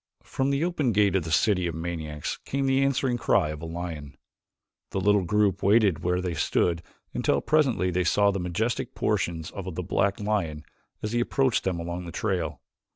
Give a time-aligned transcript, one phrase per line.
[0.23, 3.67] From the open gate of the city of maniacs came the answering cry of a
[3.67, 4.15] lion.
[4.89, 6.81] The little group waited where they stood
[7.13, 10.65] until presently they saw the majestic proportions of the black lion
[11.03, 12.61] as he approached them along the trail.